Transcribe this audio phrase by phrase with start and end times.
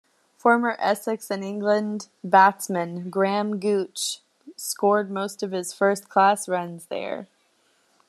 [0.35, 4.21] Former Essex and England batsman Graham Gooch
[4.55, 7.27] scored most of his first-class runs there.